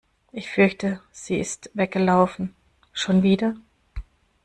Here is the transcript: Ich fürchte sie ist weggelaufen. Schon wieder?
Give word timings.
Ich 0.31 0.49
fürchte 0.49 0.99
sie 1.11 1.35
ist 1.37 1.69
weggelaufen. 1.75 2.55
Schon 2.91 3.21
wieder? 3.21 3.53